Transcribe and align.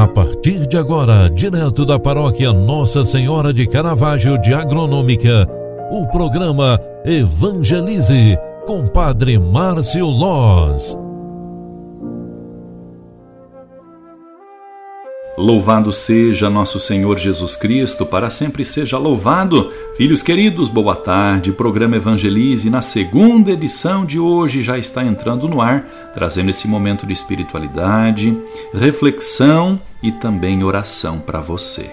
A 0.00 0.08
partir 0.08 0.66
de 0.66 0.78
agora, 0.78 1.28
direto 1.28 1.84
da 1.84 1.98
paróquia 1.98 2.54
Nossa 2.54 3.04
Senhora 3.04 3.52
de 3.52 3.66
Caravaggio 3.66 4.40
de 4.40 4.54
Agronômica, 4.54 5.46
o 5.90 6.06
programa 6.06 6.80
Evangelize 7.04 8.34
com 8.64 8.88
Padre 8.88 9.38
Márcio 9.38 10.06
Loz. 10.06 10.98
Louvado 15.36 15.92
seja 15.92 16.48
nosso 16.48 16.80
Senhor 16.80 17.18
Jesus 17.18 17.54
Cristo, 17.54 18.06
para 18.06 18.30
sempre 18.30 18.64
seja 18.64 18.96
louvado. 18.96 19.70
Filhos 19.98 20.22
queridos, 20.22 20.70
boa 20.70 20.96
tarde. 20.96 21.52
Programa 21.52 21.96
Evangelize, 21.96 22.70
na 22.70 22.80
segunda 22.80 23.50
edição 23.50 24.06
de 24.06 24.18
hoje, 24.18 24.62
já 24.62 24.78
está 24.78 25.04
entrando 25.04 25.46
no 25.46 25.60
ar, 25.60 26.10
trazendo 26.14 26.48
esse 26.48 26.66
momento 26.66 27.06
de 27.06 27.12
espiritualidade, 27.12 28.34
reflexão 28.72 29.78
e 30.02 30.12
também 30.12 30.62
oração 30.64 31.18
para 31.18 31.40
você. 31.40 31.90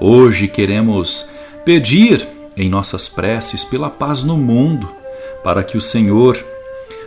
Hoje 0.00 0.48
queremos 0.48 1.28
pedir 1.64 2.26
em 2.56 2.68
nossas 2.68 3.08
preces 3.08 3.64
pela 3.64 3.90
paz 3.90 4.22
no 4.22 4.36
mundo, 4.36 4.88
para 5.42 5.62
que 5.62 5.76
o 5.76 5.80
Senhor 5.80 6.38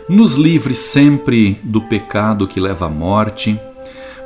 nos 0.08 0.34
livre 0.34 0.74
sempre 0.74 1.58
do 1.62 1.80
pecado 1.80 2.46
que 2.46 2.58
leva 2.58 2.86
à 2.86 2.88
morte 2.88 3.58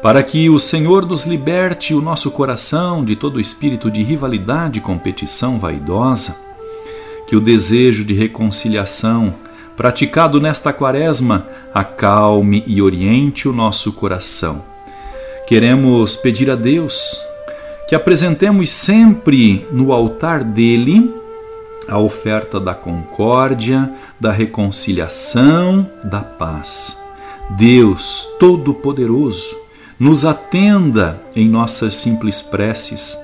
para 0.07 0.23
que 0.23 0.49
o 0.49 0.61
Senhor 0.61 1.05
nos 1.05 1.27
liberte 1.27 1.93
o 1.93 2.01
nosso 2.01 2.31
coração 2.31 3.05
de 3.05 3.17
todo 3.17 3.41
espírito 3.41 3.91
de 3.91 4.05
rivalidade 4.05 4.79
e 4.79 4.81
competição 4.81 5.59
vaidosa, 5.59 6.37
que 7.27 7.35
o 7.35 7.41
desejo 7.41 8.05
de 8.05 8.15
reconciliação 8.15 9.35
praticado 9.77 10.41
nesta 10.41 10.73
quaresma 10.73 11.47
acalme 11.75 12.63
e 12.67 12.81
oriente 12.81 13.49
o 13.49 13.53
nosso 13.53 13.93
coração. 13.93 14.76
Queremos 15.47 16.17
pedir 16.17 16.51
a 16.51 16.57
Deus 16.57 17.25
que 17.89 17.95
apresentemos 17.95 18.69
sempre 18.69 19.65
no 19.71 19.93
altar 19.93 20.43
dele 20.43 21.15
a 21.87 21.99
oferta 21.99 22.59
da 22.59 22.75
concórdia, 22.75 23.89
da 24.19 24.33
reconciliação, 24.33 25.89
da 26.03 26.21
paz. 26.21 27.01
Deus 27.51 28.29
Todo-Poderoso, 28.41 29.57
nos 30.01 30.25
atenda 30.25 31.21
em 31.35 31.49
nossas 31.49 31.95
simples 31.95 32.43
preces, 32.43 33.17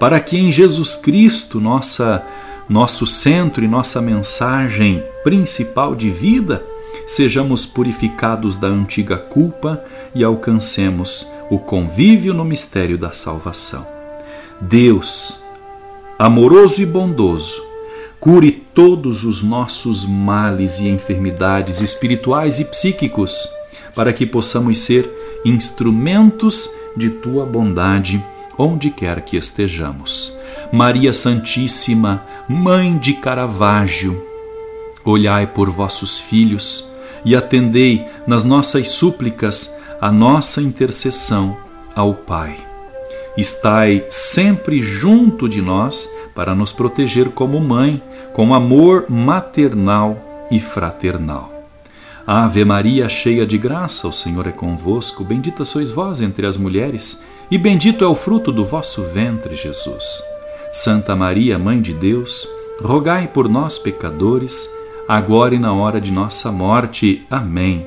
para 0.00 0.18
que 0.18 0.38
em 0.38 0.50
Jesus 0.50 0.96
Cristo, 0.96 1.60
nossa, 1.60 2.24
nosso 2.70 3.06
centro 3.06 3.62
e 3.62 3.68
nossa 3.68 4.00
mensagem 4.00 5.04
principal 5.22 5.94
de 5.94 6.08
vida, 6.08 6.64
sejamos 7.06 7.66
purificados 7.66 8.56
da 8.56 8.66
antiga 8.66 9.18
culpa 9.18 9.84
e 10.14 10.24
alcancemos 10.24 11.35
o 11.50 11.58
convívio 11.58 12.34
no 12.34 12.44
mistério 12.44 12.98
da 12.98 13.12
salvação. 13.12 13.86
Deus, 14.60 15.40
amoroso 16.18 16.80
e 16.82 16.86
bondoso, 16.86 17.62
cure 18.18 18.50
todos 18.50 19.24
os 19.24 19.42
nossos 19.42 20.04
males 20.04 20.78
e 20.78 20.88
enfermidades 20.88 21.80
espirituais 21.80 22.58
e 22.58 22.64
psíquicos, 22.64 23.48
para 23.94 24.12
que 24.12 24.26
possamos 24.26 24.78
ser 24.78 25.08
instrumentos 25.44 26.68
de 26.96 27.10
tua 27.10 27.46
bondade 27.46 28.22
onde 28.58 28.90
quer 28.90 29.20
que 29.22 29.36
estejamos. 29.36 30.36
Maria 30.72 31.12
Santíssima, 31.12 32.24
Mãe 32.48 32.96
de 32.96 33.14
Caravaggio, 33.14 34.20
olhai 35.04 35.46
por 35.46 35.70
vossos 35.70 36.18
filhos 36.18 36.88
e 37.24 37.36
atendei 37.36 38.04
nas 38.26 38.44
nossas 38.44 38.90
súplicas 38.90 39.72
a 40.00 40.12
nossa 40.12 40.60
intercessão 40.60 41.56
ao 41.94 42.14
Pai. 42.14 42.56
Estai 43.36 44.04
sempre 44.10 44.80
junto 44.80 45.48
de 45.48 45.60
nós 45.60 46.08
para 46.34 46.54
nos 46.54 46.72
proteger 46.72 47.30
como 47.30 47.60
mãe, 47.60 48.02
com 48.32 48.54
amor 48.54 49.06
maternal 49.08 50.46
e 50.50 50.60
fraternal. 50.60 51.52
Ave 52.26 52.64
Maria, 52.64 53.08
cheia 53.08 53.46
de 53.46 53.56
graça, 53.56 54.08
o 54.08 54.12
Senhor 54.12 54.46
é 54.46 54.52
convosco. 54.52 55.22
Bendita 55.22 55.64
sois 55.64 55.90
vós 55.90 56.20
entre 56.20 56.46
as 56.46 56.56
mulheres, 56.56 57.22
e 57.50 57.56
bendito 57.56 58.04
é 58.04 58.08
o 58.08 58.14
fruto 58.14 58.50
do 58.50 58.64
vosso 58.64 59.02
ventre, 59.02 59.54
Jesus. 59.54 60.22
Santa 60.72 61.14
Maria, 61.14 61.58
Mãe 61.58 61.80
de 61.80 61.92
Deus, 61.92 62.48
rogai 62.82 63.28
por 63.28 63.48
nós, 63.48 63.78
pecadores, 63.78 64.68
agora 65.08 65.54
e 65.54 65.58
na 65.58 65.72
hora 65.72 66.00
de 66.00 66.10
nossa 66.10 66.50
morte. 66.50 67.24
Amém. 67.30 67.86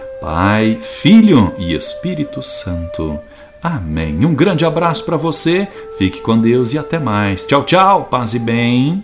Pai, 0.21 0.77
Filho 0.79 1.51
e 1.57 1.73
Espírito 1.73 2.43
Santo. 2.43 3.19
Amém. 3.61 4.23
Um 4.23 4.35
grande 4.35 4.63
abraço 4.63 5.03
para 5.03 5.17
você, 5.17 5.67
fique 5.97 6.21
com 6.21 6.39
Deus 6.39 6.73
e 6.73 6.77
até 6.77 6.99
mais. 6.99 7.43
Tchau, 7.43 7.63
tchau, 7.63 8.05
paz 8.05 8.35
e 8.35 8.39
bem. 8.39 9.03